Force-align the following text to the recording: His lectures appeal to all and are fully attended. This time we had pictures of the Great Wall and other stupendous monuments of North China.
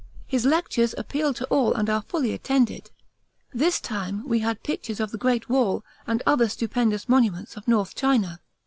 His 0.25 0.45
lectures 0.45 0.95
appeal 0.97 1.31
to 1.35 1.45
all 1.51 1.75
and 1.75 1.87
are 1.87 2.01
fully 2.01 2.33
attended. 2.33 2.89
This 3.53 3.79
time 3.79 4.27
we 4.27 4.39
had 4.39 4.63
pictures 4.63 4.99
of 4.99 5.11
the 5.11 5.17
Great 5.19 5.47
Wall 5.47 5.85
and 6.07 6.23
other 6.25 6.49
stupendous 6.49 7.07
monuments 7.07 7.55
of 7.55 7.67
North 7.67 7.93
China. 7.93 8.39